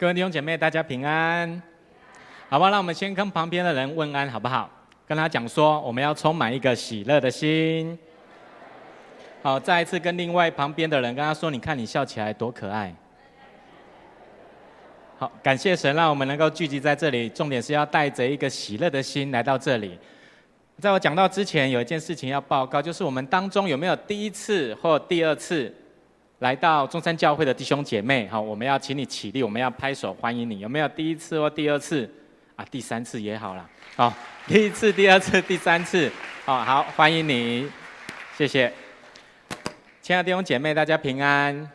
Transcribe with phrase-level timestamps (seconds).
[0.00, 1.62] 各位弟兄姐妹，大家平安，
[2.48, 2.70] 好不好？
[2.70, 4.70] 让我们先跟旁边的人问安，好不好？
[5.06, 7.98] 跟他讲说，我们要充满一个喜乐的心。
[9.42, 12.94] 好，再一次跟另外旁边的人跟他说，你看你笑起来多可爱。
[15.18, 17.28] 好，感谢神，让我们能够聚集在这里。
[17.28, 19.98] 重点是要带着一个喜乐的心来到这里。
[20.78, 25.70] 在我讲到之前，有一件事情要报告，就是我们当中有没有第一次或第二次？
[26.40, 30.60] 来到中山教会的弟兄姐妹，好，我们要请你起立，我们要拍手欢迎你。
[30.60, 32.10] 有没有第一次或第二次？
[32.56, 33.68] 啊，第三次也好了。
[33.94, 34.10] 好，
[34.46, 36.10] 第一次、第二次、第三次，
[36.46, 37.70] 好好欢迎你，
[38.38, 38.72] 谢谢。
[40.00, 41.70] 亲爱的弟兄姐妹，大家平安。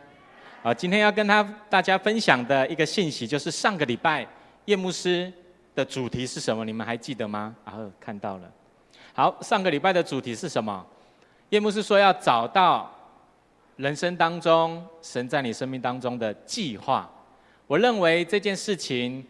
[0.63, 4.25] 啊，今天要跟他大家分享的一个信息，就是上个礼拜
[4.65, 5.31] 叶牧师
[5.75, 6.65] 的主题是什么？
[6.65, 7.55] 你们还记得吗？
[7.63, 8.51] 啊，看到了。
[9.13, 10.83] 好，上个礼拜的主题是什么？
[11.49, 12.91] 叶牧师说要找到。
[13.77, 17.09] 人生当中，神在你生命当中的计划，
[17.67, 19.25] 我认为这件事情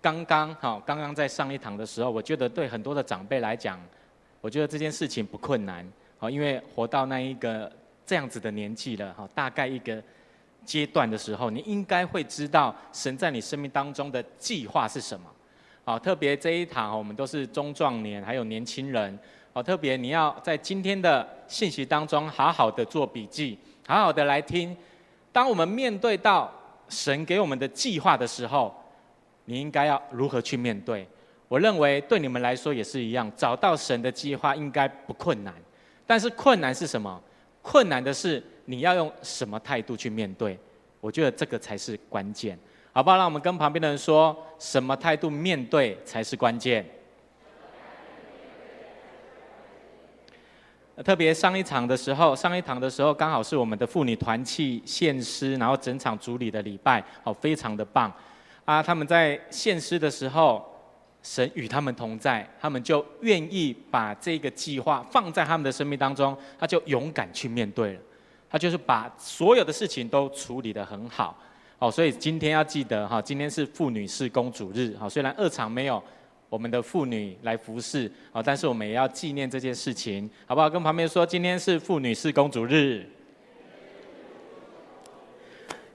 [0.00, 3.80] 刚刚好，刚刚在上一堂的时候，我觉得对很多的长辈来讲，
[4.40, 5.86] 我觉得这件事情不困难，
[6.18, 7.70] 好，因为活到那一个
[8.04, 10.02] 这样子的年纪了，哈，大概一个
[10.64, 15.30] 阶段的时候，你应该会知道神在你生命当中的计划是什么，
[15.84, 19.16] 好，特别这一堂我们都是中壮年还有年轻人，
[19.52, 23.56] 好，特别你要在今天的信息当中好好的做笔记。
[23.86, 24.76] 好好的来听，
[25.32, 26.50] 当我们面对到
[26.88, 28.74] 神给我们的计划的时候，
[29.44, 31.06] 你应该要如何去面对？
[31.48, 35.54] 我认为对你们来说也是一样，找到神的计划应该不困难，
[36.06, 37.20] 但是困难是什么？
[37.60, 40.58] 困难的是你要用什么态度去面对？
[41.00, 42.58] 我觉得这个才是关键，
[42.92, 43.16] 好不好？
[43.18, 46.84] 让我们跟旁边的人说，什么态度面对才是关键？
[51.02, 58.12] 特别上一场的时候，上一堂的时候刚好是我们的妇女团契献诗，然后整场主礼的礼拜，好，非常的棒。
[58.64, 60.64] 啊，他们在献诗的时候，
[61.20, 68.00] 神与他们同在，他们就愿意把这个计划放在他们的生命当中，他就勇敢去面对了，
[68.48, 71.36] 他就是把所有的事情都处理得很好。
[71.76, 76.00] 好，所以今天要记得哈，今天是妇女事工主日，好，虽然二场没有。
[76.54, 80.70] 我们的妇女来服侍，啊，但是我们也要纪念这件事情，好不好？
[80.70, 83.04] 跟旁边说，今天是妇女是公主日。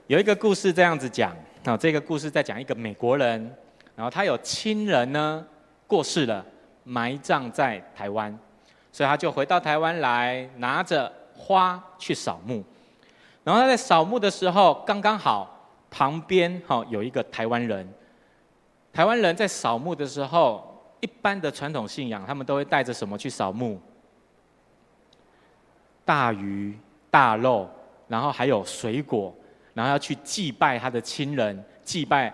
[0.08, 1.34] 有一个故事这样子讲，
[1.64, 3.56] 啊，这个故事在讲一个美国人，
[3.96, 5.47] 然后他有亲人呢
[5.88, 6.46] 过世了，
[6.84, 8.38] 埋葬在台湾，
[8.91, 12.62] 所以他就回到台湾来，拿着花去扫墓，
[13.46, 17.88] 然后他在扫墓的时候，刚刚好旁边哈有一个台湾人。
[18.92, 20.66] 台湾人在扫墓的时候，
[21.00, 23.80] 一般的传统信仰，他们都会带着什么去扫墓？
[26.04, 26.78] 大鱼
[27.12, 27.70] 大肉，
[28.08, 29.34] 然后还有水果，
[29.74, 32.34] 然后要去祭拜他的亲人，祭拜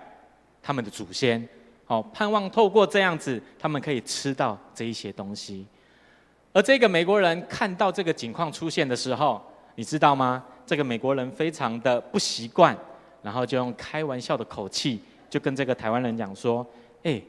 [0.63, 1.47] 他们的祖先，
[1.85, 5.65] 好，盼望透过这样子，他们可以吃到这一些东西。
[6.53, 9.41] 而这个美国人看到这个景况出现的时候，
[9.75, 10.41] 你知道吗？
[10.65, 12.75] 这个美国人非常的不习惯，
[13.21, 15.01] 然后就用开玩笑的口气。
[15.35, 16.65] 就跟这个台湾人讲说
[17.03, 17.21] ：“哎，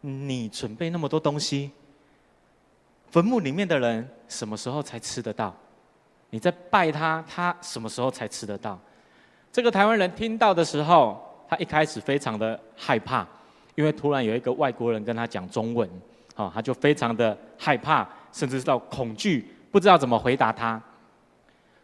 [0.00, 1.72] 你准备那么多东西，
[3.10, 5.52] 坟墓里面的人什么时候才吃得到？
[6.30, 8.78] 你在拜他，他什么时候才吃得到？”
[9.50, 13.26] 这个台湾人听到的时候，他一开始非常的害怕，
[13.74, 15.90] 因为突然有一个外国人跟他讲中文，
[16.36, 20.80] 哦，他就非常的害怕，甚至到恐惧，不知道怎么回答他。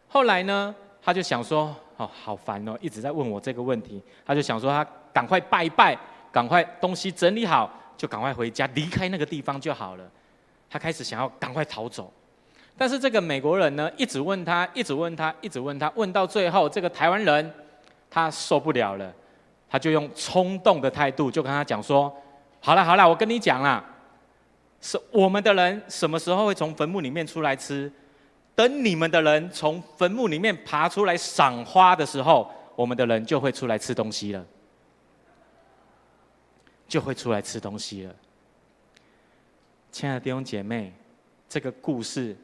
[0.06, 0.72] 后来呢，
[1.02, 1.74] 他就想说。
[1.98, 4.02] 哦，好烦哦，一直在问我这个问题。
[4.26, 4.86] 他就想说，他
[5.16, 5.96] 赶快拜一拜，
[6.30, 10.04] 赶快东西整理好，就赶快回家，离开那个地方就好了。
[10.68, 12.12] 他开始想要赶快逃走，
[12.76, 17.54] 但是这个美国人呢，一直问他，一直问他，一直问他，问到最后，这个台湾人
[18.10, 19.10] 他受不了了，
[19.70, 22.14] 他就用冲动的态度就跟他讲说
[22.60, 23.82] ：“好了好了，我跟你讲啦，
[24.82, 27.90] 是我们的人什么时候会从坟墓里面出来吃？”
[28.54, 34.44] 等你们的人从坟墓里面爬出来赏花的时候，我们的人就会出来吃东西了，
[36.88, 38.14] 就会出来吃东西了。
[39.90, 40.92] 亲爱的弟兄姐妹，
[41.48, 42.36] 这个故事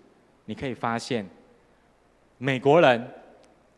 [0.44, 1.28] 你可以发现，
[2.38, 3.08] 美国人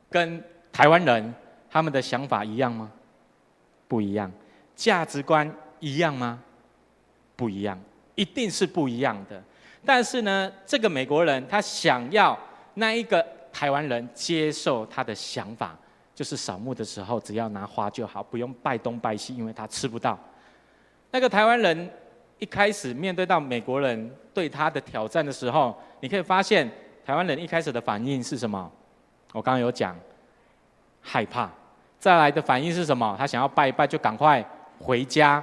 [0.09, 1.35] 跟台湾人
[1.71, 2.91] 他们的想法一样吗？
[3.89, 4.31] 不一样。
[4.77, 6.43] 价值观一样吗？
[7.37, 7.79] 不一样，
[8.15, 9.43] 一定是不一样的。
[9.85, 12.39] 但是呢，这个美国人他想要
[12.75, 15.77] 那一个台湾人接受他的想法，
[16.15, 20.19] 就是扫墓的时候只要拿花就好，不用拜东拜西，因为他吃不到。
[21.15, 21.89] 那个台湾人
[22.41, 26.69] 一开始面对到美国人对他的挑战的时候，你可以发现
[27.07, 28.69] 台湾人一开始的反应是什么？
[29.33, 29.97] 我刚刚有讲，
[31.01, 31.49] 害怕，
[32.01, 33.15] 再来的反应是什么？
[33.17, 34.45] 他想要拜一拜，就赶快
[34.81, 35.41] 回家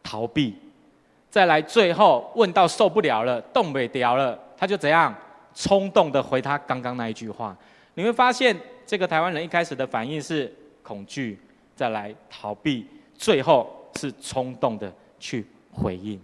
[0.00, 0.56] 逃避。
[1.28, 5.12] 再来，最后问到受不了了，动不了了，他就怎样
[5.52, 7.56] 冲动的回他刚刚那一句话。
[7.94, 8.56] 你会发现，
[8.86, 10.54] 这个台湾人一开始的反应是
[10.84, 11.36] 恐惧，
[11.74, 12.86] 再来逃避，
[13.16, 16.18] 最后是冲动的去回应。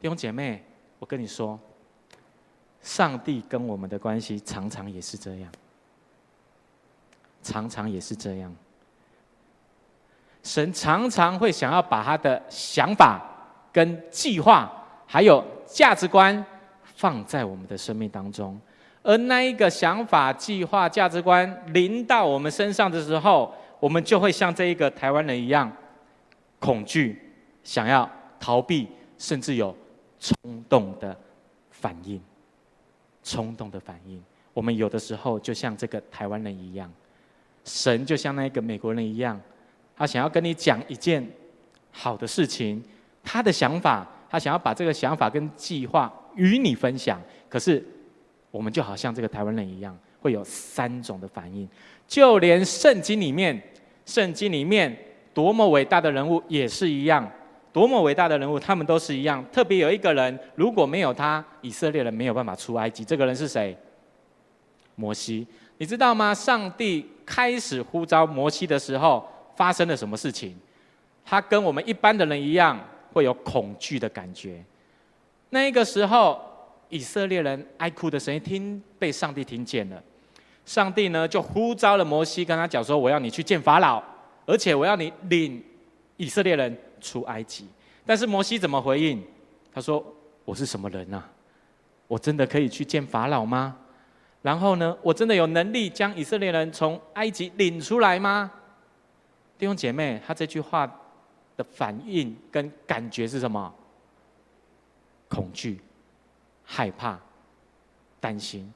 [0.00, 0.62] 弟兄姐妹，
[0.98, 1.58] 我跟你说，
[2.80, 5.50] 上帝跟我们的关系常常也是这样。
[7.42, 8.50] 常常也是这样，
[10.42, 13.22] 神常常会想要把他的想法、
[13.70, 14.72] 跟计划，
[15.06, 16.42] 还有价值观
[16.82, 18.58] 放在我们的生命当中，
[19.02, 25.70] 而那一个想法、计划、价值观临到我们身上的时候，我们就会像这一个台湾人一样，
[26.64, 27.20] 恐惧，
[27.62, 28.88] 想要逃避，
[29.18, 29.76] 甚至有
[30.18, 31.14] 冲动的
[31.70, 32.18] 反应。
[33.22, 34.22] 冲动的反应，
[34.54, 36.90] 我们有的时候就像这个台湾人一样。
[37.64, 39.38] 神就像那个美国人一样，
[39.94, 41.26] 他想要跟你讲一件
[41.90, 42.82] 好的事情，
[43.22, 47.20] 他的想法，他想要把这个想法跟计划与你分享。
[47.48, 47.84] 可是，
[48.50, 51.68] 我们就好像这个台湾人一样，会有三种的反应。
[52.08, 53.62] 就连圣经里面，
[54.06, 54.94] 圣经里面
[55.34, 57.28] 多么伟大的人物也是一样，
[57.72, 59.44] 多么伟大的人物，他们都是一样。
[59.52, 63.04] 特别有一个人，如果没有他，以色列人没有办法出埃及。
[63.04, 63.76] 这个人是谁？
[64.94, 65.46] 摩西。
[65.76, 66.32] 你知道吗？
[66.32, 70.56] 上帝开始呼召摩西的时候，发生了什么事情？
[71.24, 72.78] 他跟我们一般的人一样，
[73.12, 74.64] 会有恐惧的感觉。
[75.50, 76.40] 那个时候，
[76.88, 80.00] 以色列人哀哭的声音听被上帝听见了。
[80.64, 84.02] 上帝呢，就呼召了摩西，跟他讲说：“我要你去见法老，
[84.46, 85.62] 而且我要你领
[86.16, 87.66] 以色列人出埃及。”
[88.06, 89.22] 但是摩西怎么回应？
[89.72, 90.04] 他说
[90.44, 91.28] ：“我是什么人啊？
[92.06, 93.76] 我真的可以去见法老吗？”
[94.42, 98.50] 然后呢，我真的有能力将以色列人从埃及领出来吗？
[99.56, 100.86] 弟兄姐妹，他这句话
[101.56, 103.74] 的反应跟感觉是什么？
[105.28, 105.80] 恐惧、
[106.62, 107.18] 害怕、
[108.20, 108.70] 担心。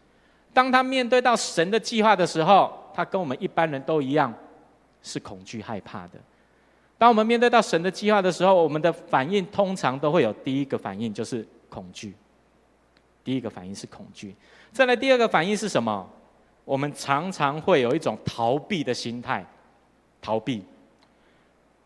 [0.55, 4.33] 当他面对到神的计划的时候，他跟我们一般人都一样，
[5.03, 6.19] 是恐惧、害怕的。
[6.97, 12.15] 当我们面对到神的计划的时候，我们的反应通常都会有第一个反应就是恐惧。
[13.23, 14.35] 第一个反应是恐惧。
[14.73, 16.09] 再来第二个反应是什么？
[16.65, 19.47] 我们常常会有一种逃避的心态，
[20.21, 20.65] 逃避。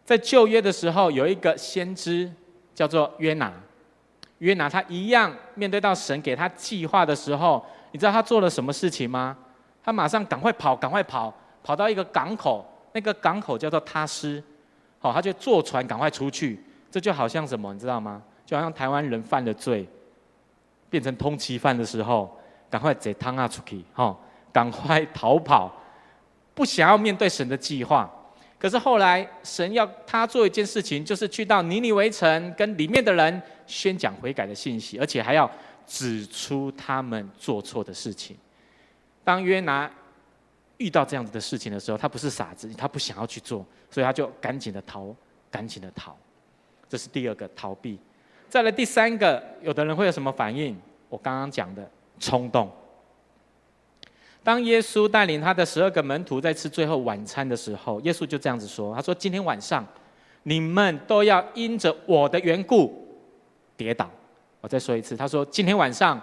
[0.04, 2.32] 在旧约的时候，有一个先知
[2.74, 3.52] 叫做约拿，
[4.38, 9.36] 约拿他一样面对到神给他计划的时候，你知道他做了什么事情吗？
[9.84, 11.32] 他马上赶快跑，赶快跑，
[11.62, 14.42] 跑到一个港口，那个港口叫做他斯，
[14.98, 16.62] 好，他就坐船赶快出去。
[16.90, 18.22] 这就好像什么，你知道吗？
[18.44, 19.86] 就好像台湾人犯了罪，
[20.90, 22.38] 变成通缉犯的时候。
[22.70, 24.18] 赶快贼汤啊出去，哈！
[24.50, 25.70] 赶快逃跑，
[26.54, 28.10] 不想要面对神的计划。
[28.58, 35.50] 可是后来，神要他做一件事情，就是去到尼尼微城，跟里面的人宣讲悔改的信息，而且还要
[35.86, 38.34] 指出他们做错的事情。
[39.22, 39.90] 当约拿
[40.78, 45.14] 遇到这样子的事情的时候，他不是傻子，他不想要去做，所以他就赶紧的逃，
[45.50, 46.16] 赶紧的逃。
[46.88, 47.98] 这是第二个逃避。
[48.48, 50.76] 再来第三个，有的人会有什么反应？
[51.08, 51.88] 我刚刚讲的。
[52.20, 52.70] 冲动。
[54.44, 59.84] 当耶稣带领他的十二个门徒在吃最后晚餐的时候，耶稣就这样子说：“他说，今天晚上
[60.44, 63.04] 你们都要因着我的缘故
[63.76, 64.08] 跌倒。”
[64.60, 66.20] 我再说一次，他说：“今天晚上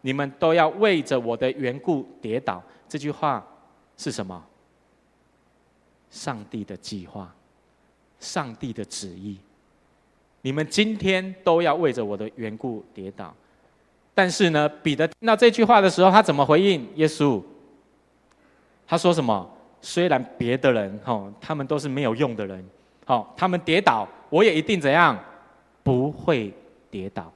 [0.00, 3.46] 你们都要为着我的缘故跌倒。”这句话
[4.02, 4.44] 是什么？
[6.10, 7.32] 上帝的计划，
[8.18, 9.38] 上帝的旨意。
[10.40, 13.32] 你们今天都要为着我的缘故跌倒。
[14.12, 17.40] 但是呢，彼得听到这句话的时候，他怎么回应耶稣？
[18.86, 19.48] 他说什么？
[19.80, 22.64] 虽然别的人哈，他们都是没有用的人，
[23.06, 25.16] 哦，他们跌倒，我也一定怎样？
[25.84, 26.52] 不会
[26.90, 27.32] 跌倒。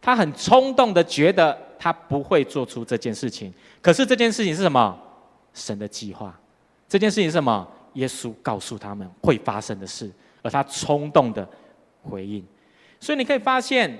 [0.00, 3.52] 他很冲动的觉得他不会做出这件事情。
[3.82, 4.96] 可是这件事情是什么？
[5.56, 6.38] 神的计划。
[6.86, 7.66] 这件事情是什么？
[7.94, 11.48] 耶稣告诉他们会发生的事，而他冲动的
[12.02, 12.44] 回应。
[13.00, 13.98] 所以你可以发现。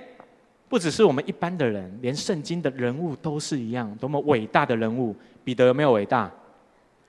[0.69, 5.15] 不只是我们一般的人，连圣经的人物都是一样，多么伟大的人物！
[5.41, 6.29] 彼得有没有伟大？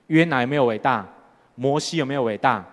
[0.07, 1.05] 约拿有没有伟大？
[1.55, 2.65] 摩西有没有伟大？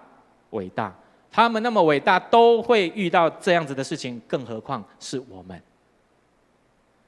[0.51, 0.95] 伟大！
[1.29, 5.61] 他们那么伟大，都会遇到这样子的事情，更何况是我们。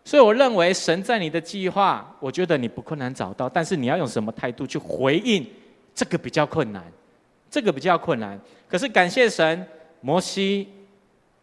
[0.08, 5.46] 所以我认为，神在你的计划，我觉得你不困难找到，但是你要用什么态度去回应，
[5.94, 6.82] 这个比较困难，
[7.50, 8.40] 这个比较困难。
[8.66, 9.66] 可是感谢神，
[10.00, 10.66] 摩西、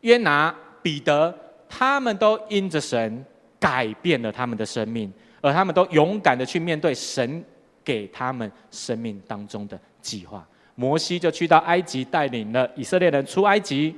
[0.02, 1.32] 约拿、彼得。
[1.70, 3.24] 他们都因着神
[3.60, 7.44] 改变了他们的生命，而他们都勇敢的去面对神
[7.84, 10.44] 给他们生命当中的计划。
[10.74, 13.94] 摩西就去到埃及，带领了以色列人出埃及；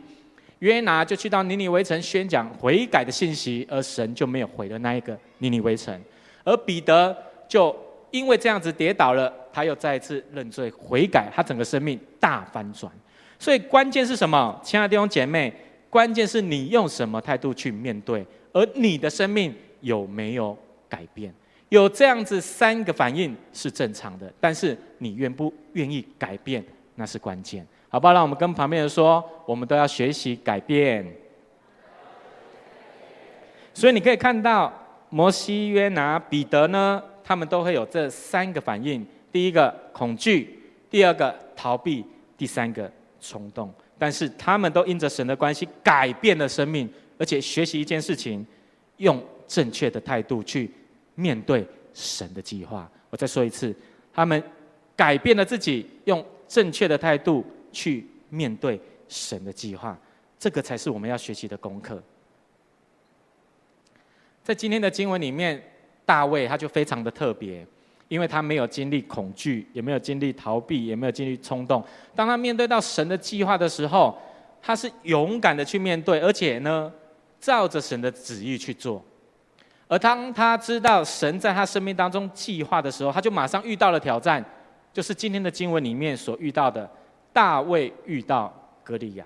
[0.59, 5.99] 约拿就去到尼尼微城宣讲悔改的信息，而神就没有毁了那一个尼尼微城。
[6.43, 7.15] 而彼得
[7.47, 7.75] 就
[8.11, 12.91] 因为这样子跌倒了，他又再一次认罪悔改，他整个生命大翻转。
[13.37, 14.59] 所以关键是什么？
[14.63, 15.53] 亲爱的弟兄姐妹，
[15.89, 20.57] 关键是你用什么态度去面对，而你的生命有没有
[20.89, 21.33] 改变？
[21.69, 26.63] 有这样子三个反应是正常的，但是你愿不愿意改变，
[26.95, 28.13] 那是关键，好不好？
[28.13, 31.03] 让我们跟旁边人说，我们都要学习改变。
[33.73, 34.71] 所以你可以看到，
[35.09, 40.59] 摩西、约拿、彼得呢，他们都会有这三个反应：第一个恐惧，
[40.91, 42.05] 第二个逃避，
[42.37, 42.87] 第三个
[43.19, 43.73] 冲动。
[43.97, 46.87] 但是他们都因着神的关系改变了生命，
[47.17, 48.45] 而且学习一件事情，
[48.97, 50.71] 用正确的态度去。
[51.15, 53.75] 面对神的计划，我再说一次，
[54.13, 54.43] 他们
[54.95, 59.97] 改变了自己，用正确的态度去面对神的计划，
[60.37, 62.01] 这个才是我们要学习的功课。
[64.43, 65.61] 在今天的经文里面，
[66.05, 67.65] 大卫他就非常的特别，
[68.07, 71.83] 因为他没有经历恐惧，也没有经历逃避，也没有经历冲动。
[72.15, 74.17] 当他面对到神的计划的时候，
[74.61, 76.91] 他是勇敢的去面对，而且呢，
[77.39, 79.03] 照着神的旨意去做。
[79.89, 84.43] 而当他知道神在他生命当中计划的时候，他就马上遇到了挑战，
[84.91, 86.89] 就是今天的经文里面所遇到的，
[87.37, 88.51] 大卫遇到
[88.83, 89.23] 歌利亚。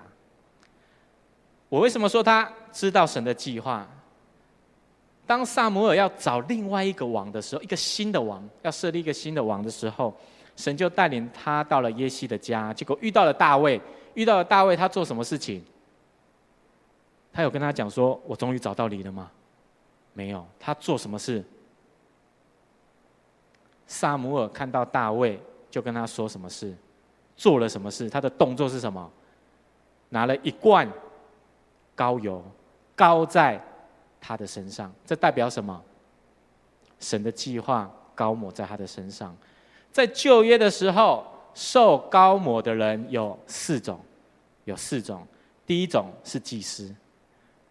[1.69, 3.87] 我为什么说他知道神的计划？
[5.25, 10.13] 当撒母耳要找另外一个王的时候，一个新的王要设立一个新的王的时候，
[10.57, 13.79] 神就带领他到了耶西的家，结果遇到了大卫。
[14.13, 15.63] 遇到了大卫，他做什么事情？
[17.31, 19.31] 他有跟他讲说：“我终于找到你了吗？”
[20.11, 21.41] 没有，他做什么事？
[23.87, 26.75] 撒母耳看到大卫，就跟他说什么事，
[27.41, 28.07] 做了什么事？
[28.07, 29.11] 他的动作是什么？
[30.09, 30.87] 拿了一罐
[31.95, 32.39] 膏油，
[32.95, 33.59] 膏在
[34.19, 34.93] 他的身上。
[35.03, 35.81] 这代表什么？
[36.99, 39.35] 神的计划膏抹在他的身上。
[39.91, 43.99] 在旧约的时候，受膏抹的人有四种，
[44.65, 45.25] 有四种。
[45.65, 46.93] 第一种是祭司，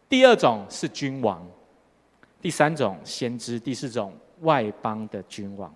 [0.08, 1.46] 第二种是君王。
[2.42, 5.72] 第三种先知，第四种外邦的君王，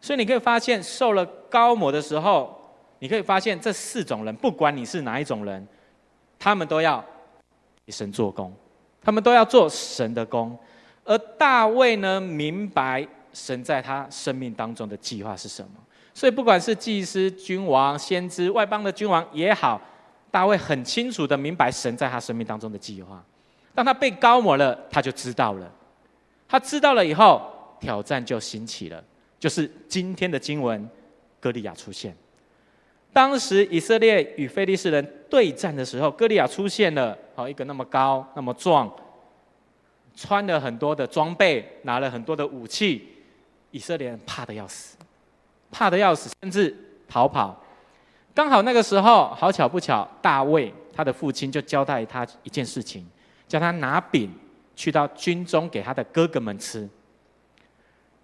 [0.00, 2.60] 所以你可以发现，受了膏抹的时候，
[2.98, 5.66] 你可以发现这四种人，不管你是哪一种人，
[6.38, 7.04] 他们都要
[7.84, 8.52] 以神做工，
[9.02, 10.56] 他们都要做神的工。
[11.04, 15.70] 而大卫呢，明白神在他生命当中的计划是什么，
[16.14, 19.80] 所以不管是祭司、君王、先知、外邦的君王也好，
[20.30, 23.22] 大卫很清楚的明白神在他生命当中的计划。
[23.74, 25.70] 当他被膏抹了，他就知道了。
[26.48, 27.42] 他知道了以后，
[27.80, 29.02] 挑战就兴起了，
[29.38, 30.88] 就是今天的经文，
[31.40, 32.16] 歌利亚出现。
[33.14, 38.92] 当时以色列与非利士人对战的时候，歌利亚出现了，好一个那么高、那么壮，
[40.14, 43.08] 穿了很多的装备，拿了很多的武器，
[43.70, 44.98] 以色列人怕的要死，
[45.70, 46.76] 怕的要死，甚至
[47.08, 47.58] 逃跑。
[48.34, 53.06] 刚好那个时候，好巧不巧，大卫他的父亲就交代他一件事情。
[53.46, 54.32] 叫他拿饼
[54.74, 56.88] 去到军中给他的哥哥们吃。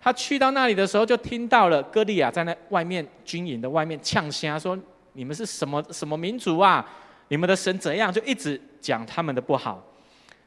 [0.00, 4.78] 他去到那里的时候，就听到了歌利亚在那外面军营的外面呛声，说
[5.12, 6.84] ：“你们是什么什么民族啊？
[7.28, 9.82] 你们的神怎样？”就一直讲他们的不好。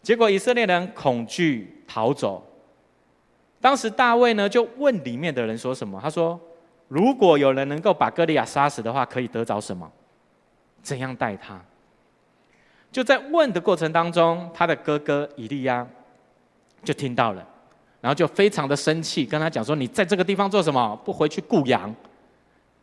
[0.01, 2.43] 结果以色列人恐惧逃走。
[3.61, 5.99] 当时大卫呢就问里面的人说什么？
[6.01, 6.39] 他说
[6.89, 9.89] ：“如果有人能够把歌利亚杀死的话，可以得着什么？
[10.81, 11.61] 怎样待他？”
[12.91, 15.87] 就在问的过程当中，他的哥哥以利亚
[16.83, 17.47] 就听到了，
[18.03, 20.93] 然后就非常的生气，跟他讲说：“你在这个地方做什么？
[21.05, 21.89] 不回去顾羊？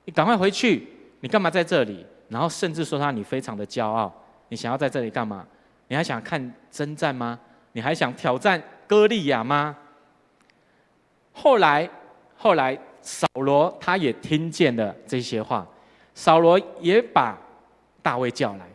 [0.07, 0.89] 你赶快回去！
[1.21, 4.11] 你干嘛在这里？”然后甚至说他：“你非常的骄傲，
[4.49, 5.47] 你想要在这里干嘛？
[5.89, 7.39] 你还想看征战吗？
[7.73, 9.77] 你还想挑战歌利亚吗？”
[11.35, 11.87] 后来，
[12.35, 15.69] 后来扫罗他也听见了这些话，
[16.15, 17.39] 扫罗也把
[18.01, 18.67] 大卫叫来。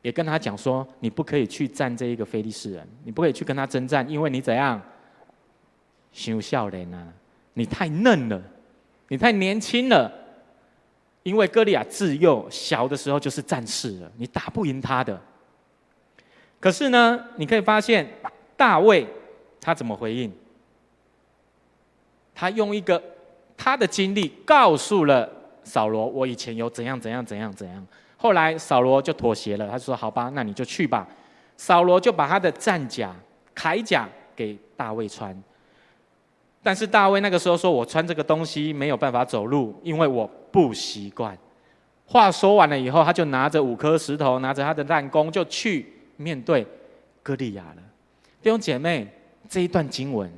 [0.00, 4.80] 也跟他讲说，你不可以去战这一个非利士人，你不可以去跟他征战，因为你怎样？
[6.12, 7.06] 羞笑脸啊！
[7.54, 8.40] 你太嫩了，
[9.08, 10.10] 你太年轻了。
[11.22, 15.20] 因为歌利亚自幼小的时候就是战士了，你打不赢他的。
[16.58, 18.08] 可是呢，你可以发现
[18.56, 19.06] 大卫
[19.60, 20.32] 他怎么回应？
[22.34, 23.00] 他用一个
[23.56, 25.30] 他的经历告诉了
[25.62, 27.86] 扫罗，我以前有怎样怎样怎样怎样。
[28.16, 31.06] 后来扫罗就妥协了，他说：“好吧，那你就去吧。”
[31.56, 33.14] 扫罗就把他的战甲、
[33.54, 35.40] 铠甲给大卫穿。
[36.62, 41.36] 但是大卫那个时候说：“我穿这个东西没有办法走路，因为我不习惯。”
[42.06, 46.66] 话说完了以后，他就拿着五颗石头，拿着他的弹弓，就去面对
[47.22, 47.82] 歌利亚了。
[48.42, 49.08] 弟兄姐妹，
[49.48, 50.30] 这一段经文，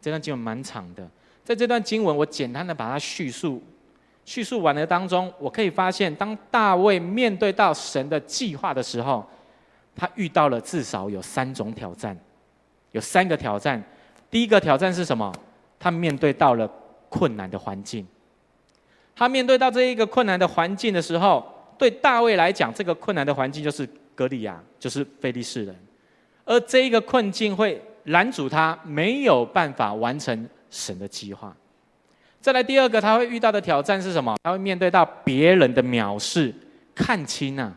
[0.00, 1.08] 这段经文蛮长的。
[1.42, 3.62] 在这段经文，我简单的把它叙述，
[4.24, 9.24] 叙述完了当中，我可以发现，当大卫面对到神的计划的时候，
[9.96, 12.16] 他遇到了至少有三种挑战，
[12.92, 13.82] 有三个挑战。
[14.30, 15.32] 第一个挑战是什么？
[15.82, 16.70] 他面对到了
[17.08, 18.06] 困难的环境。
[19.16, 21.44] 他面对到这一个困难的环境的时候，
[21.76, 23.84] 对大卫来讲，这个困难的环境就是
[24.14, 25.76] 歌利亚，就是非利士人。
[26.44, 31.52] 而这一个困境会拦阻他没有办法完成神的计划。
[32.40, 34.36] 再来第二个，他会遇到的挑战是什么？
[34.44, 36.54] 他会面对到别人的藐视、
[36.94, 37.76] 看轻啊。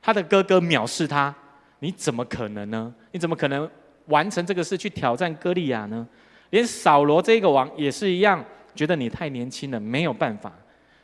[0.00, 1.34] 他的哥哥藐视他，
[1.80, 2.94] 你怎么可能呢？
[3.10, 3.68] 你怎么可能
[4.06, 6.06] 完成这个事去挑战歌利亚呢？
[6.54, 8.42] 连扫罗这个王也是一样，
[8.76, 10.52] 觉得你太年轻了，没有办法。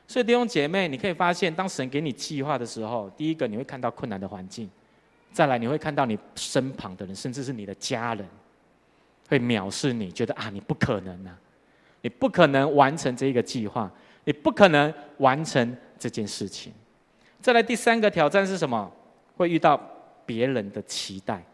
[0.07, 4.71] 所以弟兄姐妹，你可以发现，当神给你计划的时候，第一个你会看到困难的环境。
[5.33, 8.25] 再来，你会看到你身旁的人，甚至是你的家人，
[9.29, 11.37] 会藐视你，觉得啊，你不可能啊，
[12.03, 13.91] 你不可能完成这一个计划，
[14.23, 16.73] 你不可能完成这件事情。
[17.41, 18.89] 再来第三个挑战是什么？
[19.37, 19.81] 会遇到
[20.25, 21.45] 别人的期待，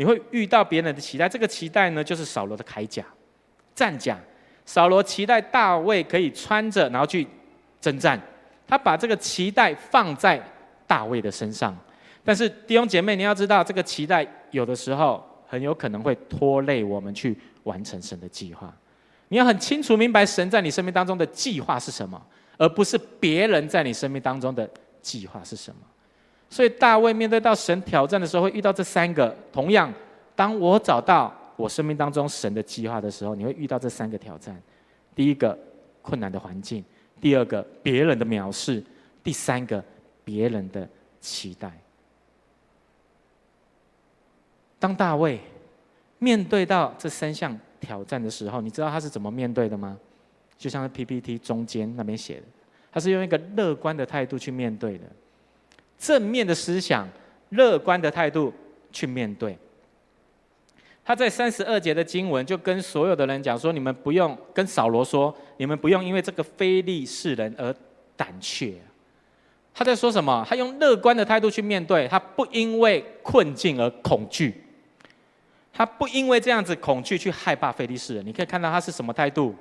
[0.00, 1.28] 你会遇到别人的期待。
[1.28, 3.04] 这个期待呢，就是扫罗的铠甲、
[3.74, 4.18] 战甲。
[4.64, 7.26] 扫罗期待大卫可以穿着，然后去
[7.82, 8.18] 征战。
[8.66, 10.42] 他把这个期待放在
[10.86, 11.76] 大卫的身上。
[12.24, 18.74] 但是弟兄姐妹，你要知道，这个期待有的时候很有可能会拖累我们去完成神的计划。
[19.28, 22.18] 你要很清楚明白神在你生命当中的计划是什么，
[22.56, 24.66] 而不是别人在你生命当中的
[25.02, 25.82] 计划是什么。
[26.50, 29.34] 所以大卫面对到神挑战的时候，会遇到这三个。
[29.52, 29.90] 同样，
[30.34, 34.60] 当我找到我生命当中神的计划的时候，你会遇到这三个挑战：
[35.14, 35.56] 第一个，
[36.02, 36.82] 困难的环境；
[37.20, 38.82] 第二个，别人的藐视；
[39.22, 39.82] 第三个，
[40.24, 40.88] 别人的
[41.20, 41.70] 期待。
[44.80, 45.38] 当大卫
[46.18, 49.96] 面对到这三项挑战的时候，你知道他是怎么面对的吗？
[50.58, 52.42] 就像 PPT 中间那边写的，
[52.90, 55.04] 他是用一个乐观的态度去面对的，
[56.00, 57.06] 正面的思想、
[57.50, 58.52] 乐观的态度
[58.90, 59.56] 去面对。
[61.04, 67.74] 他在三十二节的经文就跟所有的人讲说：“你们不用跟扫罗说，你们不用因为这个非利士人而
[68.16, 68.74] 胆怯。”
[69.74, 70.44] 他在说什么？
[70.48, 74.64] 他用乐观的态度去面对，他不因为困境而恐惧。
[75.72, 79.54] 他不因为这样子恐惧去害怕非利士人，你可以看到他是什么态度？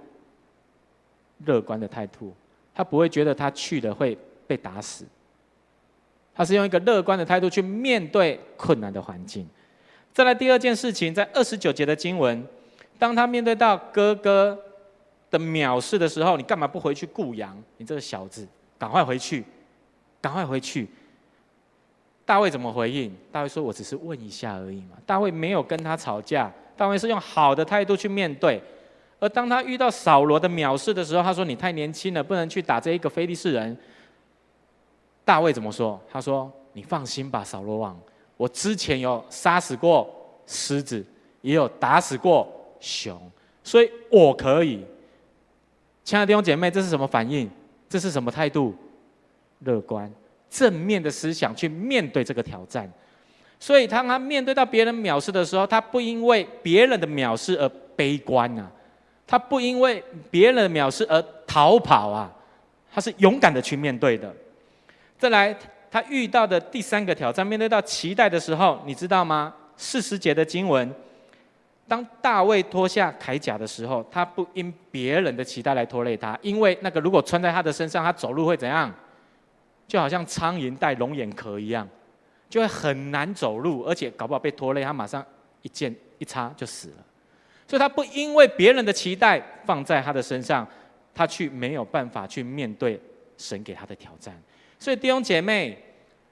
[1.45, 2.33] 乐观的态度，
[2.73, 5.05] 他不会觉得他去了会被打死。
[6.33, 9.47] 他是用一个乐观的态度去面对困难的环境。
[10.13, 12.45] 再来第二件事情，在二十九节的经文，
[12.97, 14.57] 当他面对到哥哥
[15.29, 17.55] 的藐视的时候，你干嘛不回去顾羊？
[17.77, 19.43] 你这个小子，赶快回去，
[20.19, 20.87] 赶快回去。
[22.25, 23.15] 大卫怎么回应？
[23.31, 28.61] 大卫说：“我只是问一下而已嘛。”大卫没有跟他吵架，大卫是用好的态度去面对。
[29.19, 33.75] 而当他遇到扫罗的藐视的时候，他说：“你太年轻了，不能去打这一个非利士人。”
[35.29, 36.01] 大卫怎么说？
[36.11, 37.95] 他说：“你放心吧，扫罗王，
[38.35, 40.09] 我之前有杀死过
[40.47, 41.05] 狮子，
[41.41, 43.15] 也有打死过熊，
[43.63, 44.83] 所以我可以。”
[46.03, 47.47] 亲爱的弟兄姐妹，这是什么反应？
[47.87, 48.73] 这是什么态度？
[49.59, 50.11] 乐观。
[50.49, 52.91] 正面的思想去面对这个挑战，
[53.59, 58.67] 所以当他面对到别人藐视的时候，他不因为别人的藐视而悲观啊，
[59.27, 62.35] 他不因为别人的藐视而逃跑啊，
[62.91, 64.33] 他是勇敢的去面对的。
[65.19, 65.55] 再来，
[65.91, 69.53] 他遇到的第三个挑战，面对到期待的时候，你知道吗？
[69.75, 70.89] 四十节的经文，
[71.89, 78.89] 当大卫脱下铠甲的时候，他不因别人的期待来拖累他，因为那个如果穿在他的身上，他走路会怎样？
[79.87, 81.85] 就好像苍蝇戴龙眼壳一样，
[82.49, 85.25] 就会很难走路，而且搞不好被拖累，他马上
[85.63, 87.03] 一剑一插就死了。
[87.67, 90.65] 所以他不因为别人的期待放在他的身上，
[91.13, 92.97] 他去没有办法去面对
[93.37, 94.39] 神给他的挑战。
[94.79, 95.77] 所以弟兄姐妹，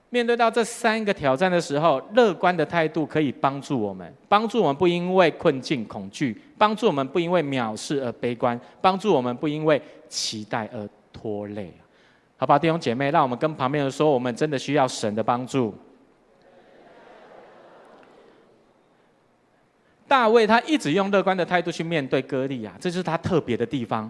[0.09, 11.71] 面对到这三个挑战的时候，乐观的态度可以帮助我们，帮助我们不因为困境恐惧，帮助我们不因为藐视而悲观，帮助我们不因为期待而拖累。
[12.37, 15.75] 好吧，弟兄姐妹，让我们跟旁边人说，我们真的需要神的帮助。
[20.07, 24.09] 大卫他一直用乐观的态度去面对歌利亚，这就是他特别的地方。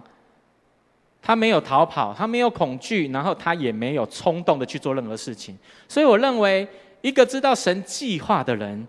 [1.21, 5.57] 他没有逃跑，他没有恐惧，然后他也没有冲动的去做任何事情。
[5.87, 6.67] 所以我认为，
[7.01, 8.87] 一个知道神计划的人，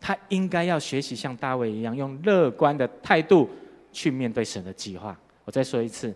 [0.00, 3.48] 他应该要学习像大卫一样，用乐观的态度
[3.92, 5.16] 去面对神的计划。
[5.44, 6.12] 我再说一次。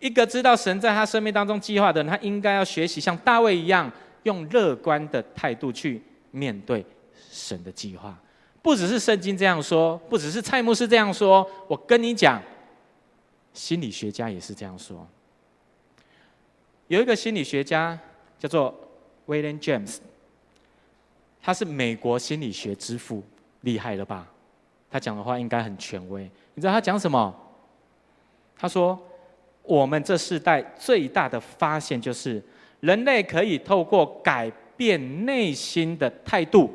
[0.00, 3.90] 一个知道神在他生命当中计划的人，他应该要学习像大卫一样，
[4.22, 6.00] 用乐观的态度去
[6.30, 6.84] 面对
[7.30, 8.16] 神的计划。
[8.62, 12.40] 不只是圣经这样说，不只是蔡牧师这样说，我跟你讲，
[13.52, 15.06] 心理学家也是这样说。
[16.86, 17.98] 有一个心理学家
[18.38, 18.74] 叫做
[19.26, 19.98] William James，
[21.40, 23.22] 他是美国心理学之父，
[23.60, 24.26] 厉害了吧？
[24.90, 26.30] 他讲的话应该很权威。
[26.54, 27.34] 你知道他讲什么？
[28.56, 28.98] 他说。
[29.64, 32.42] 我们这世代最大的发现就是，
[32.80, 36.70] 人类可以透过改变内心的态度，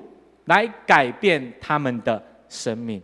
[0.45, 3.01] 来改变他们的生命。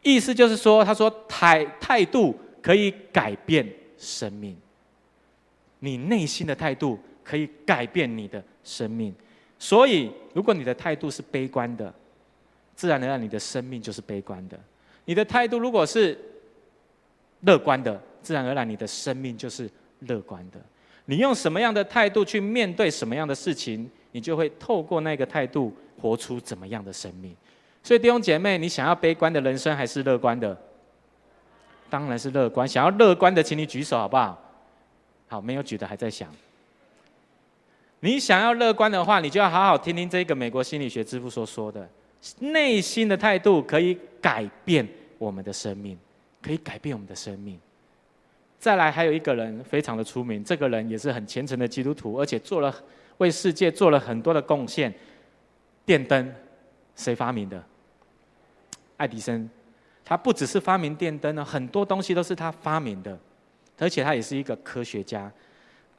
[0.00, 4.56] 意思就是说，他说态态度可以改变生命。
[5.80, 9.14] 你内心的态度可以改变你的生命。
[9.58, 11.92] 所以，如果你的态度是悲观的，
[12.74, 14.58] 自然而然你的生命就是悲观的。
[15.04, 16.18] 你的态度如果是
[17.40, 20.58] 乐观的，自然而然，你的生命就是乐观的。
[21.04, 27.36] 你用什么样的态度去面对什么样的事情，你就会透过那个态度活出怎么样的生命。
[27.82, 30.58] 所以弟兄姐妹，你想要悲观的人生还是乐观的？
[31.94, 32.66] 当然是乐观。
[32.66, 34.36] 想要乐观的，请你举手好不好？
[35.28, 36.28] 好，没有举的还在想。
[38.00, 41.88] 你想要乐观的话，你就要好好听听这个美国心理学之父所说的：
[42.40, 44.84] 内心的态度可以改变
[45.18, 45.96] 我们的生命，
[46.42, 47.56] 可以改变我们的生命。
[48.58, 52.74] 再来，还有一个人非常的出名，这个人也是很虔诚的基督徒，而且做了
[53.18, 54.92] 为世界做了很多的贡献。
[55.86, 56.34] 电灯
[56.96, 57.62] 谁发明的？
[58.96, 59.48] 爱迪生，
[60.04, 63.18] 他不只是发明电灯呢，很多东西都是他发明的，
[63.78, 65.32] 而且他也是一个科学家。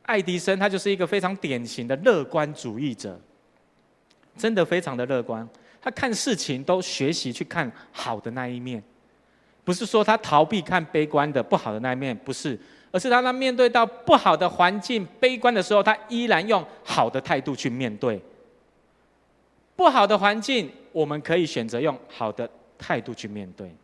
[0.04, 3.20] 爱迪生他就是一个非常典型的乐观主义者，
[4.38, 5.48] 真的非常的乐观，
[5.82, 8.84] 他看事情都学习去看好的那一面。
[9.64, 12.56] 不是说他逃避看悲观的不好的那一面，不是，
[12.92, 18.22] 而是他当面对到不好的环境、悲观的时候，他依然用好的态度去面对。
[19.76, 23.76] 不好的环境，我们可以选择用好的态度去面对。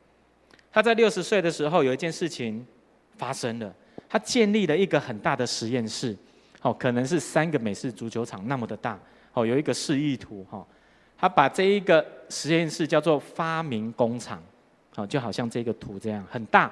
[0.72, 2.66] 他在六十岁的时候，有一件事情
[3.18, 3.74] 发生了，
[4.08, 6.16] 他建立了一个很大的实验室，
[6.62, 8.98] 哦，可能是三个美式足球场那么的大，
[9.34, 10.66] 哦，有一个示意图，哈，
[11.18, 14.42] 他把这一个实验室叫做发明工厂。
[14.94, 16.70] 好，就好像这个图这样很大。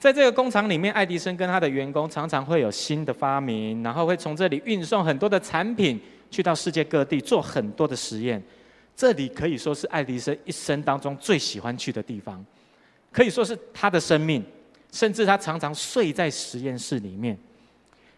[0.00, 8.42] 在这个工厂里面，爱迪生跟他的员工常常会有新的发明，然后会从这里运送很多的产品去到世界各地做很多的实验。
[9.00, 12.44] 这里可以说是爱迪生一生当中最喜欢去的地方，
[13.10, 14.44] 可以说是他的生命，
[14.92, 17.34] 甚至他常常睡在实验室里面。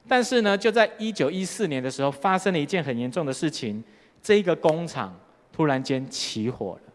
[0.09, 3.81] 但是呢，就在一九一四年的时候，发生了一件很严重的事情，
[4.21, 5.17] 这一个工厂
[5.53, 6.93] 突然间起火了。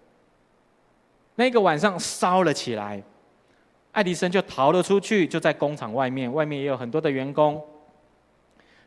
[1.35, 3.01] 那个晚上烧了起来，
[3.93, 7.63] 爱迪生就逃了出去，就在工厂外面，外面也有很多的员工。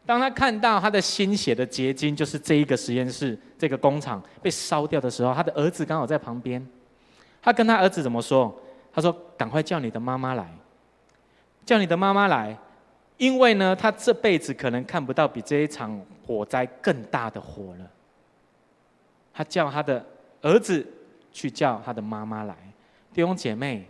[0.06, 6.64] 当他看到他的心血的结晶，就是这一个实验室、这个工厂被烧掉的时候，他的儿子刚好在旁边。
[7.42, 8.54] 他跟他儿子怎么说？
[8.92, 10.50] 他说：“赶快叫你的妈妈来，
[11.64, 12.56] 叫你的妈妈来，
[13.16, 17.90] 因为呢，他这辈子可能看不到比这一场火灾更大的火了。”
[19.32, 20.04] 他叫他的
[20.42, 20.86] 儿子。
[21.32, 22.56] 去叫他的妈妈来，
[23.14, 23.86] 弟兄姐妹，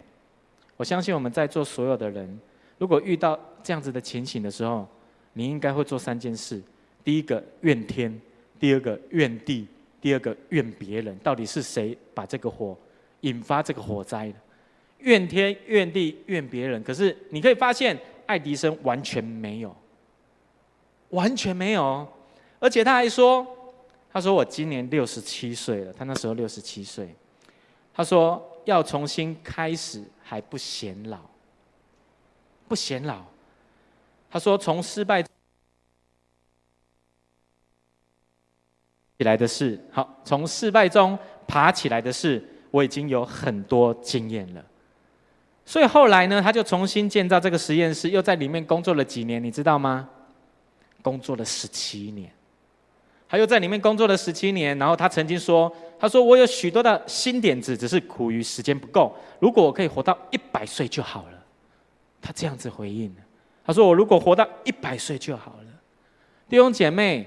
[0.76, 2.38] 我相信我们在座所有的人，
[2.76, 4.86] 如果遇到这样子的情形的时候，
[5.32, 6.60] 你应该会做三件事：
[7.04, 8.20] 第一个怨天，
[8.58, 9.66] 第二个怨地，
[10.00, 11.16] 第二个怨别人。
[11.18, 12.76] 到底是谁把这个火
[13.20, 14.34] 引发这个火灾的？
[14.98, 16.82] 怨天、怨地、怨别人。
[16.82, 19.74] 可是你可以发现，爱迪生完全没有，
[21.10, 22.06] 完全没有，
[22.58, 23.46] 而且他还说
[24.12, 27.14] ：“他说我今年六十七岁了，他那时候六十七岁。”
[27.94, 31.18] 他说：“要重新开始还不显老，
[32.68, 33.24] 不显老。”
[34.30, 35.28] 他说：“从失败起
[39.18, 44.64] 来的事，好，从失败中爬起来的事，我已经有很多经验了。
[45.66, 50.08] 所以后来呢，他就重新建造这个实验室，又在里面工作了几年，你知道吗？
[51.02, 52.32] 工作了十七年。”
[53.28, 59.16] 他又在里面工作了十七年，然后他曾经说：“他说我有许多的新点子，只是苦于时间不够。
[59.38, 61.44] 如果我可以活到一百岁就好了。”
[62.20, 63.14] 他这样子回应。
[63.64, 65.66] 他说：“我如果活到一百岁就好了。”
[66.48, 67.26] 弟兄姐妹，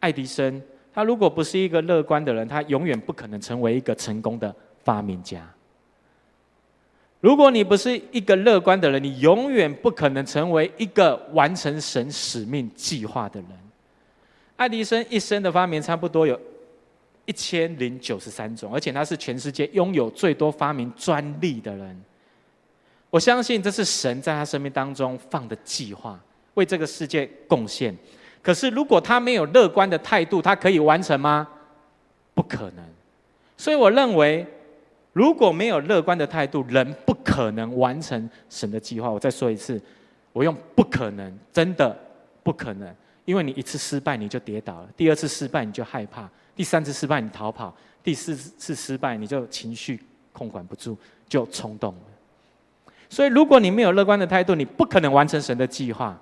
[0.00, 0.60] 爱迪生
[0.92, 5.48] 他如果不是一个乐观的人，他永远不可能成为一个成功的发明家。
[7.20, 13.50] 如果你不是一个乐观的人，你永远不可能成为一个完成神使命计划的人。
[14.56, 16.38] 爱迪生一生的发明差不多有
[17.24, 22.02] 一千零九十三种，而且他是全世界拥有最多发明专利的人。
[23.12, 26.18] 我相信这是神在他生命当中放的计划，
[26.54, 27.94] 为这个世界贡献。
[28.40, 31.46] 可是如果他没有乐观的态度，他可以完成吗？
[32.32, 32.82] 不可能。
[33.54, 34.46] 所以我认为，
[35.12, 39.10] 如果没有乐观的态度，人不可能完成神的计划。
[39.10, 39.78] 我再说一次，
[40.32, 41.94] 我用不可能，真的
[42.42, 42.96] 不可能。
[43.26, 50.96] 因为你一次失败你就跌倒了，第二次失败你就害怕，第三次失败你逃跑，第四次失败你就情绪控管不住，
[51.28, 52.00] 就冲动了。
[53.12, 56.18] 所以，如果你没有乐观的态度，你不可能完成神的计划。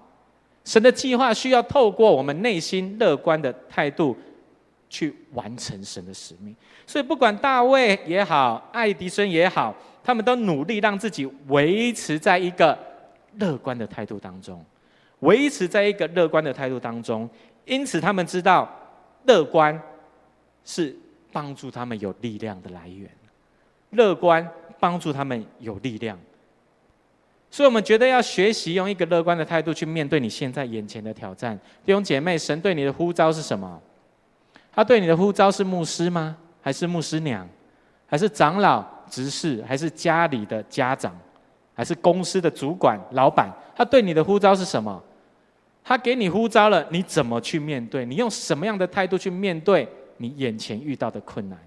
[0.64, 4.16] 神的计划需要透过我们内心乐观的态度
[4.88, 6.52] 去完成神的使命。
[6.88, 9.72] 所以，不管大卫也好，爱迪生也好，
[10.02, 12.76] 他们都努力让自己维持在一个
[13.36, 14.60] 乐观的态度当中，
[15.20, 17.30] 维持在一个乐观的态度当中。
[17.66, 18.68] 因此，他们知道
[19.26, 19.80] 乐观
[20.64, 20.96] 是
[21.30, 23.08] 帮助他们有力量的来源，
[23.90, 24.44] 乐观
[24.80, 26.18] 帮助他们有力量。
[27.52, 31.58] 所以，我们觉得要学习用一个乐观的态度去面对你现在眼前的挑战。
[31.84, 33.80] 弟兄姐妹，神对你的呼召是什么？
[34.72, 36.36] 他对你的呼召是牧师吗？
[36.62, 37.48] 还是牧师娘？
[38.06, 39.64] 还是长老、执事？
[39.66, 41.12] 还是家里的家长？
[41.74, 43.52] 还是公司的主管、老板？
[43.74, 45.02] 他对你的呼召是什么？
[45.82, 48.06] 他给你呼召了，你怎么去面对？
[48.06, 51.58] 你用什么样的态度去面对你眼前遇到的困难？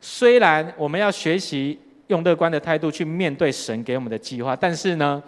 [0.00, 1.80] 虽然我们要学习。
[2.10, 5.22] 用乐观的态度去面对神给我们的计划，但是呢，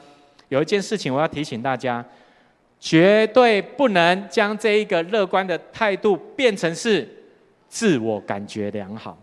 [0.48, 2.04] 有一件事情我要提醒大家，
[2.80, 7.08] 绝对不能将这一个乐观的态度变成是
[7.68, 9.16] 自我感觉良好，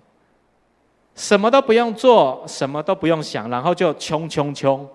[1.15, 4.87] 什么都不用做，什么都不用想，然后就冲冲冲，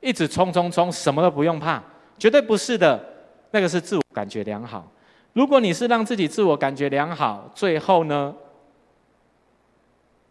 [0.00, 1.82] 一直冲冲冲，什么都不用怕，
[2.18, 3.02] 绝对不是的，
[3.50, 4.86] 那个是自我感觉良好。
[5.32, 8.32] 如果你是让自己自我感觉良好，最后呢，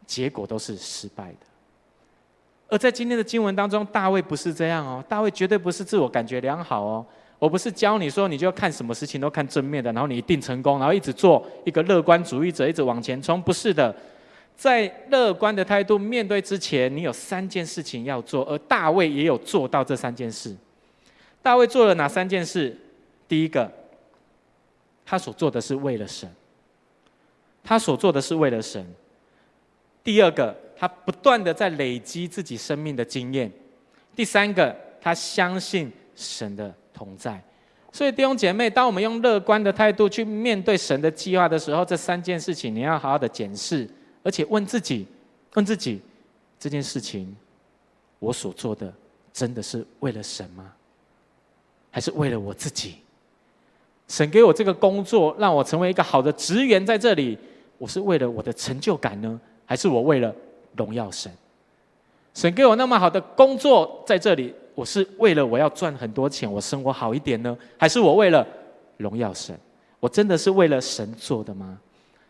[0.05, 1.52] 结果都是失败的。
[2.69, 7.05] 而在今天的经文当中，大卫不是这样哦，大卫绝对不是自我感觉良好哦。
[7.37, 13.41] 我不是教你说，你就要看什么事情都看正面的，然后你一定成功，然后一直做一个乐观主义者，一直往前冲。
[13.41, 13.93] 不是的，
[14.55, 20.55] 在乐观的态度面对之前，你有三件事情要做，而大卫也有做到这三件事。
[21.41, 22.75] 大卫做了哪三件事？
[23.27, 23.69] 第一个，
[25.05, 26.33] 他所做的是为了神，
[27.61, 28.83] 他所做的是为了神。
[30.03, 30.62] 第二个。
[30.77, 33.51] 他不断的在累积自己生命的经验。
[34.15, 37.41] 第三个，他相信神的同在。
[37.91, 43.87] 所以弟兄姐妹，当我们用乐观的态度去面对神的计划的时候，这三件事情你要好好的检视，
[44.23, 45.05] 而且问自己：
[45.53, 46.01] 问自己，
[46.59, 47.35] 这件事情
[48.17, 48.91] 我所做的
[49.31, 50.73] 真的是为了神吗？
[51.91, 52.95] 还是为了我自己？
[54.07, 57.37] 神给我这个工作，让我成为一个好的职员，在这里，
[57.77, 60.33] 我是为了我的成就感呢，还是我为了？
[60.75, 61.31] 荣耀神，
[62.33, 68.45] 神给我那么好的工作在这里，我是为了我要赚很多钱，我生活好一点呢，还是我为了
[68.97, 69.57] 荣耀神？
[69.99, 71.79] 我真的是为了神做的吗？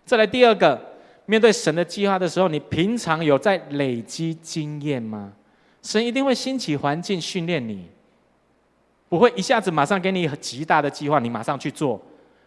[0.06, 0.80] 再来第二个，
[1.26, 5.34] 面对神的计划的时候，你平常有在累积经验吗？
[5.82, 7.88] 神一定会兴起环境训练你，
[9.10, 12.02] 不会一下子马上给你极大的计划，你马上去做。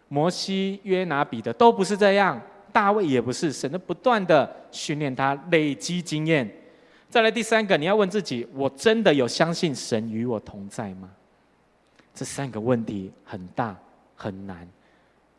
[0.09, 2.41] 摩西、约拿、彼得都不是这样。
[2.73, 6.51] 大卫也不是，神的不断的训练他，累积经验。
[7.09, 11.11] 再来第三个，你要问自己：我真的有相信神与我同在吗？
[12.15, 13.77] 这三个问题很大
[14.15, 14.69] 很难。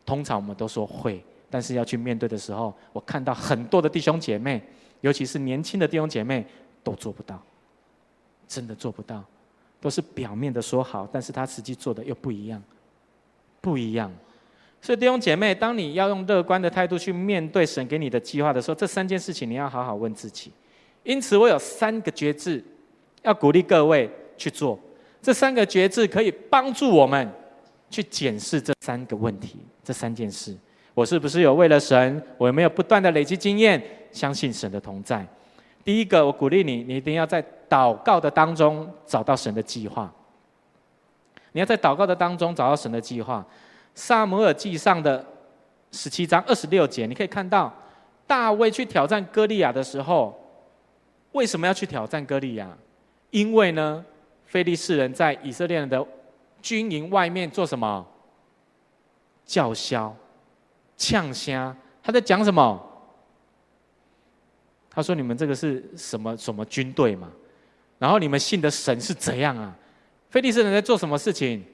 [0.06, 4.64] 通常我们都说会，但是要去面对的时候，我看到很多的弟兄姐妹，
[5.02, 6.46] 尤其是年轻的弟兄姐妹，
[6.84, 7.42] 都做不到，
[8.48, 9.24] 真的做不到，
[9.82, 12.64] 都是表面的说好，但是他实际做的又不一样，
[13.60, 14.12] 不一样。
[14.82, 20.52] 所以弟兄姐妹，当你要用乐观的态度去面对神给你的计划的时候，这三件事情你要好好问自己。
[21.04, 22.64] 因此，我有三个觉知，
[23.24, 24.80] 要鼓励各位去做。
[25.22, 27.30] 这三个觉知可以帮助我们
[27.90, 30.56] 去检视这三个问题，这三件事：
[30.94, 32.22] 我是不是有为了神？
[32.38, 35.26] 我有没有不断的累积经验，相信神的同在？
[35.84, 40.14] 第一个，我鼓励你，你一定要在祷告的当中找到神的计划。
[41.54, 43.46] 你要在祷告的当中找到神的计划。
[43.98, 45.26] 撒母耳记上的
[45.92, 47.74] 十七章二十六节，你可以看到
[48.28, 50.40] 大卫去挑战歌利亚的时候，
[51.32, 52.78] 为什么要去挑战歌利亚？
[53.32, 54.06] 因为呢，
[54.46, 56.06] 非利士人在以色列人的
[56.62, 58.06] 军营外面做什么？
[59.48, 60.16] 叫嚣、
[60.96, 62.80] 呛声，他在讲什么？
[64.92, 67.32] 他说：“你们这个是什么什么军队嘛？
[67.98, 69.76] 然后你们信的神是怎样啊？
[70.30, 71.66] 非利士人在做什么事情？”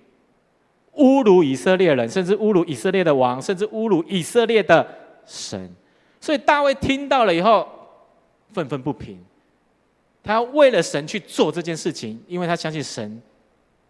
[0.98, 4.88] 侮辱以色列人，甚至侮辱以色列的王，甚至侮辱以色列的
[5.26, 5.70] 神。
[6.22, 7.68] 所以大卫听到了以后，
[8.52, 9.20] 愤愤不平。
[10.24, 13.22] 他为了神去做这件事情，因为他相信神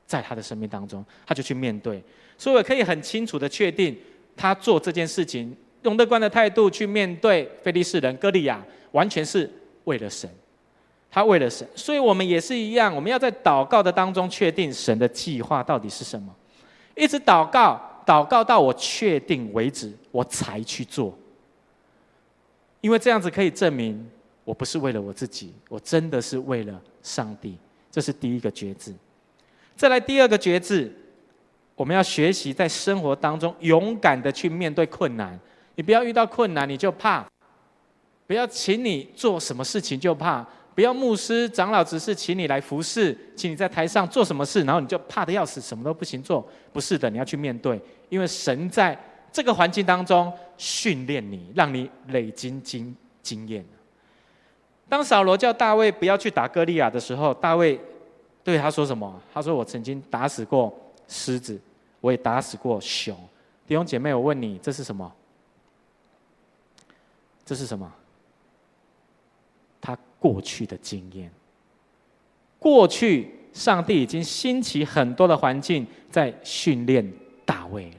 [0.07, 2.01] 在他的生命当中，他就去面对。
[2.37, 3.95] 所以我可以很清楚的确定，
[4.35, 9.47] 他做这件事情，用乐观的态度去面对非利士人歌利亚，完全是
[9.83, 10.29] 为了神。
[11.11, 16.33] 他为了神，所以我们也是一样，我们要在祷告的当中确定神的计划到底是什么，
[16.95, 21.17] 一直祷告，祷告到我确定为止，我才去做。
[22.81, 24.09] 因为这样子可以证明。
[24.45, 27.57] 我不是为了我自己，我真的是为了上帝。
[27.89, 28.93] 这是第一个决志。
[29.73, 30.93] 再来第二个决志，
[31.75, 35.39] 我们要学习在生活当中勇敢的去面对困难。
[35.75, 37.25] 你不要遇到困难你就怕，
[38.27, 46.47] 不要请你做什么事情就怕，不要牧师长老只是请你来服侍，请你在台上做什么事，然后你就怕的要死，什么都不行做。
[46.71, 48.97] 不是的，你要去面对，因为神在
[49.31, 53.63] 这个环境当中训练你，让你累积经经验。
[54.89, 57.79] 当扫罗叫大卫不要去打歌利亚的时候，大卫
[58.43, 59.21] 对他说什么？
[59.33, 60.71] 他说：“我曾经打死过
[61.07, 61.59] 狮子，
[62.01, 63.15] 我也打死过熊。”
[63.65, 65.11] 弟兄姐妹，我问你，这是什么？
[67.45, 67.91] 这是什么？
[70.23, 71.29] 过去的经验。
[72.57, 77.05] 过去，上帝已经兴起很多的环境，在训练
[77.43, 77.97] 大卫了，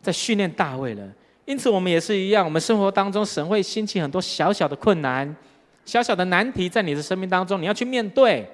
[0.00, 1.08] 在训练大卫了。
[1.44, 5.36] 因此，我们也是一样，我们生活当中，神会兴起很多小小的困难。
[5.84, 8.44] 小小的难题在你的生命当中，你要去面对。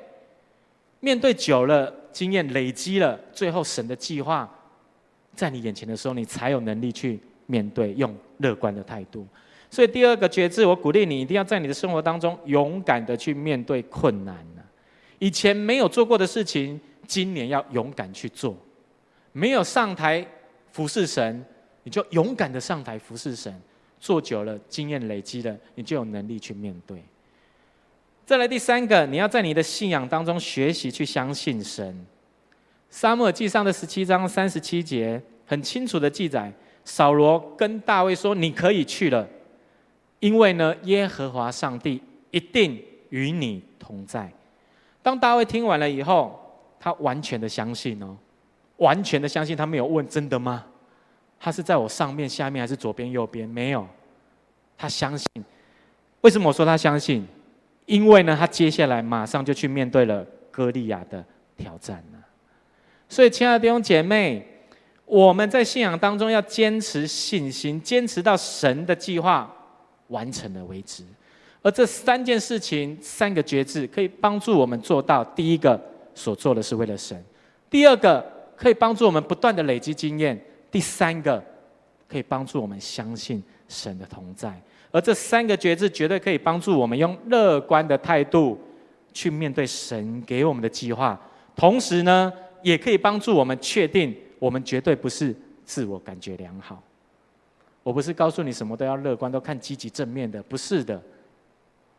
[1.00, 4.46] 面对久了，经验累积了，最后神的计划
[5.34, 9.26] 在你眼前的时候，你才有能力去面对，用乐观的态度。
[9.74, 14.36] 所以第二个决志，我鼓励你一定要在你的生活当中勇敢的去面对困难。
[15.18, 18.56] 以前没有做过的事情，今年要勇敢去做。
[19.32, 20.24] 没有上台
[20.70, 21.44] 服侍神，
[21.82, 23.52] 你就勇敢的上台服侍神。
[23.98, 27.02] 做久了，经验累积了，你就有能力去面对。
[28.24, 32.06] 再来第三个，你要在你的信仰当中学习去相信神。
[32.90, 36.52] 撒母耳记上的十七章三十七节很清楚的记载，
[36.84, 39.28] 扫罗跟大卫说：“你可以去了，
[40.24, 44.32] 因为呢，耶和华上帝一定与你同在。”
[45.04, 46.40] 当大卫听完了以后，
[46.80, 48.16] 他完全的相信哦，
[48.78, 50.64] 完全的相信，他没有问真的吗？
[51.38, 53.46] 他是在我上面、下面还是左边、右边？
[53.46, 53.86] 没有，
[54.78, 55.28] 他相信。
[56.22, 57.26] 为什么我说他相信？
[57.84, 61.22] 因为呢，他接下来马上就去面对了歌利亚的
[61.58, 62.18] 挑战了。
[63.10, 64.42] 所以，亲爱的弟兄姐妹，
[65.04, 69.54] 我们在信仰当中要坚持信心，坚持到神的计划
[70.08, 71.04] 完成了为止。
[71.62, 75.80] 而这三件事情、三个决志，可以帮助我们做到：第一个，
[76.14, 77.18] 所做的是为了神；
[77.70, 80.36] 第二个，可以帮助我们不断的累积经验；
[80.70, 81.42] 第三个，
[82.06, 84.60] 可以帮助我们相信神的同在。
[84.90, 88.56] 而这三个决志绝对可以帮助我们用乐观的态度
[89.12, 91.18] 去面对神给我们的计划，
[91.56, 96.82] 同时呢，也可以帮助我们确定我们绝对不是自我感觉良好。
[97.84, 101.00] 我不是告诉你什么都要乐观，都看积极正面的，不是的，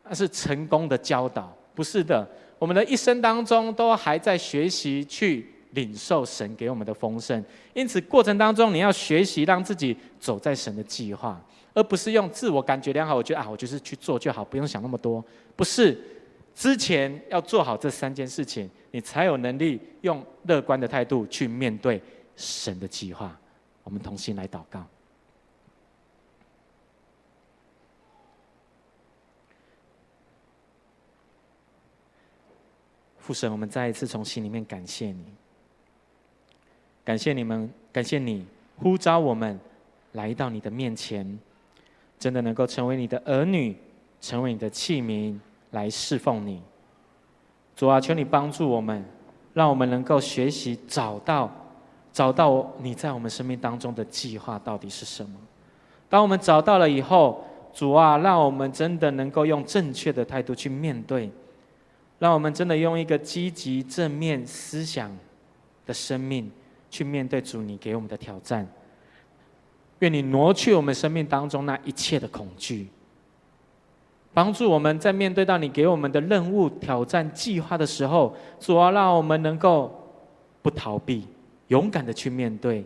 [0.04, 2.28] 那是成功的教导，不是的。
[2.60, 7.42] 我们的一生当中都还在学习去领受神给我们的丰盛，
[7.74, 11.42] 因此过程当中你要学习让自己走在神的计划。
[11.74, 15.22] 而不是用自我感觉良好，我觉得啊，我就是去做就好，不用想那么多。
[15.58, 16.00] 不是，
[16.56, 22.02] 之前要做好这三件事情，你才有能力用乐观的态度去面对
[22.38, 23.38] 神的计划。
[23.84, 24.82] 我们同心来祷告。
[33.26, 35.26] 父神，我们再一次从心里面感谢你，
[37.04, 38.46] 感谢你们，感谢你
[38.78, 39.60] 呼召我们
[40.12, 41.40] 来到你的面前。
[42.20, 43.76] 真的能够成为你的儿女，
[44.22, 45.36] 成为你的器皿
[45.72, 46.62] 来侍奉你。
[47.76, 49.04] 主啊，求你帮助我们，
[49.56, 51.50] 让我们能够学习找到
[52.14, 55.36] 找到你在我们生命当中的计划到底是什么。
[56.08, 61.32] 当我们找到了以后，主啊，让我们真的能够用正确的态度去面对，
[62.20, 65.12] 让我们真的用一个积极正面思想
[65.86, 66.50] 的生命
[66.90, 68.68] 去面对主你给我们的挑战。
[70.00, 72.88] 愿你挪去我们生命当中那一切的恐惧，
[74.34, 79.94] 帮助我们在面对到你给我们的任务、挑战、计划的时候，主啊，让我们能够
[80.62, 81.26] 不逃避，
[81.70, 82.86] 勇敢的去面对，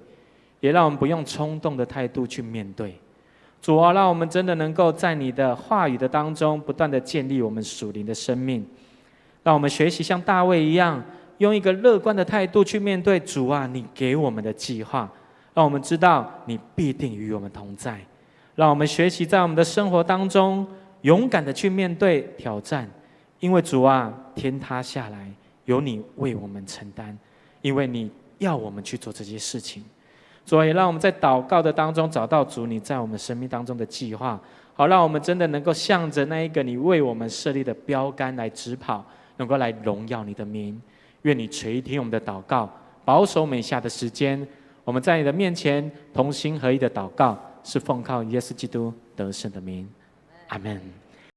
[0.60, 2.96] 也让我们不用冲动的态度去面对。
[3.60, 8.64] 主啊，让我们真的能够在你的话语的当中，不断的建立我们属灵的生命，
[9.44, 11.04] 让我们学习像大卫一样，
[11.38, 15.10] 用一个乐观的态度去面对主啊，你给我们的计划。
[15.56, 18.00] 让我们知道你必定与我们同在，
[18.56, 20.66] 让我们学习在我们的生活当中
[21.02, 22.90] 勇敢的去面对挑战，
[23.40, 25.30] 因为主啊，天塌下来，
[25.66, 27.18] 有你为我们承担，
[27.62, 29.84] 因为你要我们去做这些事情。
[30.46, 34.40] 所以，让我们在祷告的当中找到主你在我们生命当中的计划，
[34.76, 39.04] 好，让我们真的能够向着那一个你为我们设立的标杆来直跑，
[39.40, 40.80] 能够来荣耀你的名。
[41.24, 42.72] 愿你垂听我们的祷告，
[43.04, 44.48] 保守每下的时间，
[44.84, 49.90] 我们在你的面前同心合一的祷告，是奉靠耶稣基督得胜的名，
[50.50, 50.80] 阿门。